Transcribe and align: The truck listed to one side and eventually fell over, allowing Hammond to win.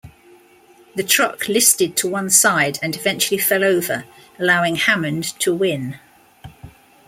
The 0.95 1.03
truck 1.03 1.47
listed 1.47 1.95
to 1.97 2.09
one 2.09 2.31
side 2.31 2.79
and 2.81 2.95
eventually 2.95 3.37
fell 3.37 3.63
over, 3.63 4.05
allowing 4.39 4.75
Hammond 4.77 5.25
to 5.41 5.53
win. 5.53 5.99